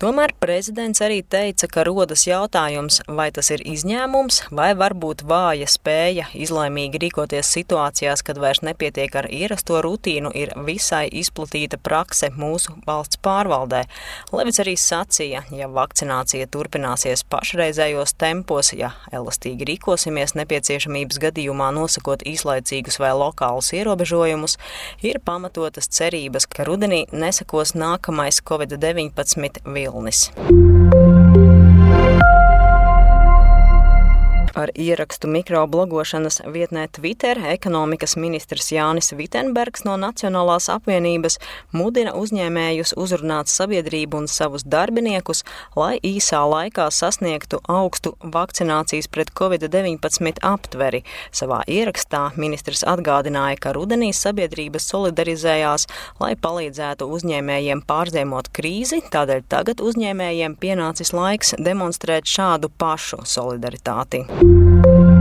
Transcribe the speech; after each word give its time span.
Tomēr 0.00 0.34
prezidents 0.40 1.00
arī 1.00 1.22
teica, 1.22 1.68
ka 1.68 1.84
rodas 1.84 2.26
jautājums, 2.26 3.02
vai 3.08 3.30
tas 3.30 3.50
ir 3.50 3.62
izņēmums, 3.62 4.50
vai 4.50 4.74
varbūt 4.74 5.22
vāja 5.22 5.66
spēja 5.66 6.26
izlēmīgi 6.34 6.98
rīkoties 6.98 7.46
situācijās, 7.46 8.22
kad 8.22 8.38
vairs 8.38 8.62
nepietiek 8.62 9.14
ar 9.14 9.28
ierasto 9.30 9.80
rutīnu, 9.82 10.32
ir 10.34 10.52
visai 10.66 11.08
izplatīta 11.08 11.78
prakse 11.78 12.30
mūsu 12.34 12.74
valsts 12.86 13.20
pārvaldē. 13.22 13.84
Levits 14.32 14.60
arī 14.60 14.76
sacīja, 14.76 15.44
ja 15.52 15.68
vakcinācija 15.68 16.48
turpināsies 16.50 17.24
pašreizējos 17.30 18.16
tempos, 18.18 18.72
ja 18.72 18.92
elastīgi 19.12 19.66
rīkosimies 19.68 20.34
nepieciešamības 20.38 21.18
gadījumā, 21.22 21.52
gadījumā 21.52 21.70
nosakot 21.92 22.24
īslaicīgus 22.24 22.98
vai 23.02 23.12
lokālus 23.12 23.72
ierobežojumus, 23.76 24.56
ir 25.04 25.20
pamatotas 25.24 25.90
cerības, 25.92 26.48
ka 26.48 26.64
rudenī 26.64 27.04
nesakos 27.12 27.76
nākamais 27.76 28.40
Covid-19 28.40 29.60
vilnis. 29.68 30.30
Ar 34.52 34.68
ierakstu 34.76 35.28
mikroblogošanas 35.32 36.42
vietnē 36.52 36.84
Twitter 36.92 37.38
ekonomikas 37.54 38.18
ministrs 38.20 38.66
Jānis 38.74 39.14
Vitenbergs 39.16 39.86
no 39.86 39.94
Nacionālās 39.96 40.66
apvienības 40.68 41.38
mudina 41.72 42.12
uzņēmējus 42.20 42.92
uzrunāt 43.00 43.48
sabiedrību 43.48 44.20
un 44.20 44.28
savus 44.28 44.66
darbiniekus, 44.68 45.40
lai 45.72 45.96
īsā 46.04 46.42
laikā 46.44 46.90
sasniegtu 46.92 47.62
augstu 47.64 48.12
vakcinācijas 48.20 49.08
pret 49.08 49.32
covid-19 49.40 50.44
aptveri. 50.44 51.00
Savā 51.32 51.62
ierakstā 51.64 52.26
ministrs 52.36 52.84
atgādināja, 52.84 53.56
ka 53.56 53.72
rudenī 53.72 54.12
sabiedrības 54.12 54.90
solidarizējās, 54.92 55.88
lai 56.20 56.34
palīdzētu 56.36 57.08
uzņēmējiem 57.08 57.86
pārziemot 57.88 58.52
krīzi, 58.52 59.00
tādēļ 59.16 59.48
tagad 59.48 59.80
uzņēmējiem 59.80 60.60
pienācis 60.60 61.16
laiks 61.16 61.56
demonstrēt 61.56 62.28
šādu 62.28 62.68
pašu 62.76 63.24
solidaritāti. 63.24 64.26
Thank 64.42 64.86
you. 64.86 65.11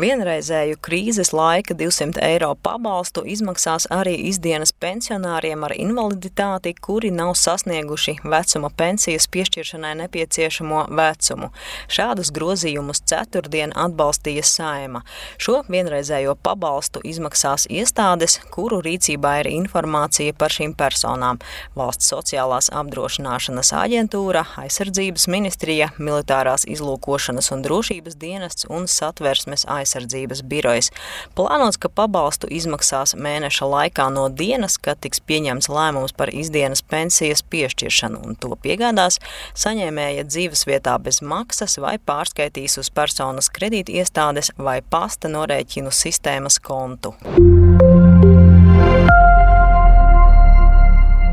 Vienreizēju 0.00 0.78
krīzes 0.80 1.32
laika 1.36 1.74
200 1.76 2.22
eiro 2.24 2.54
pabalstu 2.64 3.20
izmaksās 3.28 3.84
arī 3.92 4.14
izdienas 4.30 4.70
pensionāriem 4.72 5.66
ar 5.66 5.74
invaliditāti, 5.76 6.72
kuri 6.86 7.10
nav 7.12 7.34
sasnieguši 7.36 8.14
vecuma 8.24 8.70
pensijas 8.76 9.26
piešķiršanai 9.34 9.90
nepieciešamo 9.98 10.86
vecumu. 10.96 11.50
Šādus 11.92 12.30
grozījumus 12.32 13.02
ceturtdien 13.12 13.74
atbalstīja 13.76 14.46
Saima. 14.46 15.02
Šo 15.36 15.58
vienreizējo 15.68 16.36
pabalstu 16.48 17.04
izmaksās 17.04 17.68
iestādes, 17.68 18.38
kuru 18.54 18.80
rīcībā 18.86 19.34
ir 19.42 19.52
informācija 19.52 20.32
par 20.32 20.54
šīm 20.56 20.72
personām- 20.80 21.42
Valsts 21.82 22.08
sociālās 22.14 22.70
apdrošināšanas 22.72 23.74
aģentūra, 23.82 24.46
aizsardzības 24.64 25.28
ministrija, 25.28 25.92
militārās 25.98 26.64
izlūkošanas 26.64 27.52
un 27.52 27.68
drošības 27.68 28.16
dienests 28.16 28.70
un 28.70 28.88
satversmes 28.88 29.66
aizsardzības 29.68 29.89
aizsardzības 29.90 30.42
birojas. 30.42 30.90
Plānots, 31.34 31.78
ka 31.80 31.88
pabalstu 31.88 32.48
izmaksās 32.50 33.14
mēneša 33.14 33.66
laikā 33.66 34.08
no 34.14 34.28
dienas, 34.28 34.78
kad 34.78 35.00
tiks 35.02 35.20
pieņemts 35.20 35.70
lēmums 35.70 36.14
par 36.16 36.32
izdienas 36.32 36.82
pensijas 36.82 37.42
piešķiršanu, 37.42 38.22
un 38.24 38.38
to 38.40 38.54
piegādās 38.62 39.20
saņēmēja 39.58 40.26
dzīvesvietā 40.28 40.98
bez 41.02 41.20
maksas 41.22 41.78
vai 41.82 41.98
pārskaitīs 41.98 42.78
uz 42.80 42.90
personas 42.90 43.50
kredītiestādes 43.50 44.54
vai 44.58 44.80
pasta 44.82 45.30
norēķinu 45.30 45.92
sistēmas 45.94 46.60
kontu. 46.62 47.14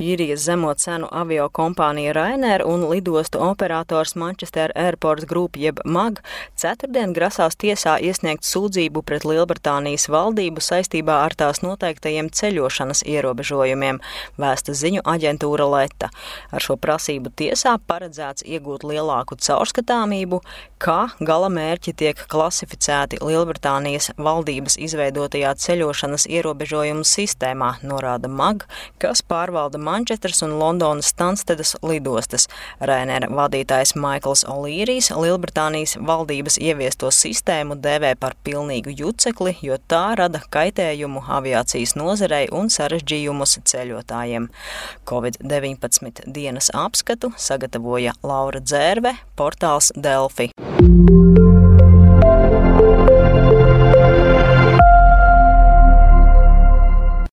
Īrijas 0.00 0.44
zemo 0.48 0.72
cenu 0.74 1.08
avio 1.12 1.48
kompānija 1.52 2.14
Rainer 2.16 2.64
un 2.66 2.86
lidostu 2.90 3.40
operators 3.44 4.14
Manchester 4.16 4.72
Airport 4.74 5.26
Group 5.30 5.56
jeb 5.60 5.80
MAG 5.84 6.20
ceturtdien 6.56 7.14
grasās 7.16 7.56
tiesā 7.60 7.96
iesniegt 8.00 8.46
sūdzību 8.48 9.02
pret 9.06 9.26
Lielbritānijas 9.28 10.08
valdību 10.12 10.62
saistībā 10.64 11.20
ar 11.26 11.36
tās 11.38 11.62
noteiktajiem 11.64 12.30
ceļošanas 12.34 13.04
ierobežojumiem, 13.06 14.00
vēsta 14.40 14.74
ziņu 14.76 15.04
aģentūra 15.14 15.68
Leta. 15.70 16.10
Ar 16.50 16.64
šo 16.64 16.76
prasību 16.80 17.32
tiesā 17.36 17.76
paredzēts 17.90 18.46
iegūt 18.46 18.86
lielāku 18.88 19.38
caurskatāmību, 19.40 20.40
kā 20.80 20.98
gala 21.20 21.50
mērķi 21.52 21.94
tiek 22.02 22.24
klasificēti 22.32 23.20
Lielbritānijas 23.24 24.10
valdības 24.18 24.78
izveidotajā 24.80 25.52
ceļošanas 25.60 26.26
ierobežojumu 26.30 27.04
sistēmā, 27.06 27.74
norāda 27.86 28.30
MAG, 28.30 28.64
kas 29.02 29.22
pārvalda 29.26 29.80
Mančestras 29.90 30.42
un 30.42 30.52
Londonas 30.58 31.06
Stanstedas 31.10 31.74
lidostas. 31.82 32.46
Rainera 32.78 33.26
vadītājs 33.34 33.96
Maikls 33.98 34.44
Olīrijs 34.46 35.10
Lielbritānijas 35.10 35.96
valdības 36.06 36.60
ieviesto 36.62 37.10
sistēmu 37.14 37.74
dēvē 37.82 38.12
par 38.20 38.36
pilnīgu 38.46 38.94
jucekli, 39.00 39.56
jo 39.66 39.80
tā 39.90 40.04
rada 40.20 40.42
kaitējumu 40.54 41.24
aviācijas 41.38 41.96
nozarei 41.98 42.44
un 42.54 42.70
sarežģījumus 42.70 43.58
ceļotājiem. 43.72 44.46
Covid-19 45.10 46.30
dienas 46.30 46.70
apskatu 46.70 47.32
sagatavoja 47.34 48.14
Laura 48.22 48.62
Dzērve, 48.62 49.16
portāls 49.34 49.90
Delfi. 49.98 50.52